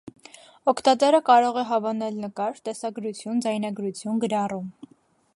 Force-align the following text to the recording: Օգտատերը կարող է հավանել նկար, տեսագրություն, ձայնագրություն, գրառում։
Օգտատերը 0.71 1.17
կարող 1.25 1.59
է 1.61 1.65
հավանել 1.71 2.17
նկար, 2.23 2.57
տեսագրություն, 2.69 3.43
ձայնագրություն, 3.47 4.17
գրառում։ 4.25 4.65